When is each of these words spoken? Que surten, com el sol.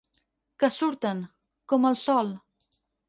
Que 0.63 0.69
surten, 0.77 1.21
com 1.75 1.87
el 1.91 1.99
sol. 2.07 2.33